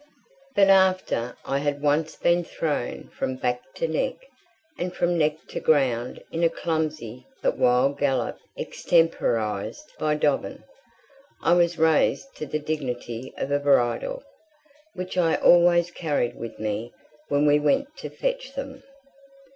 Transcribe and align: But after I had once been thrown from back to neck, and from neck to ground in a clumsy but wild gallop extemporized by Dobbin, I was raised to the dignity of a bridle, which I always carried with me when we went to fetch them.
But 0.55 0.69
after 0.69 1.37
I 1.45 1.59
had 1.59 1.83
once 1.83 2.15
been 2.15 2.43
thrown 2.43 3.09
from 3.09 3.35
back 3.35 3.61
to 3.75 3.87
neck, 3.87 4.15
and 4.79 4.91
from 4.91 5.15
neck 5.15 5.45
to 5.49 5.59
ground 5.59 6.23
in 6.31 6.43
a 6.43 6.49
clumsy 6.49 7.27
but 7.43 7.55
wild 7.59 7.99
gallop 7.99 8.39
extemporized 8.57 9.91
by 9.99 10.15
Dobbin, 10.15 10.63
I 11.43 11.53
was 11.53 11.77
raised 11.77 12.35
to 12.37 12.47
the 12.47 12.57
dignity 12.57 13.31
of 13.37 13.51
a 13.51 13.59
bridle, 13.59 14.23
which 14.95 15.19
I 15.19 15.35
always 15.35 15.91
carried 15.91 16.35
with 16.35 16.57
me 16.57 16.91
when 17.27 17.45
we 17.45 17.59
went 17.59 17.95
to 17.97 18.09
fetch 18.09 18.55
them. 18.55 18.81